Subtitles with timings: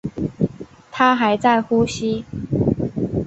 [0.91, 2.25] 她还在呼吸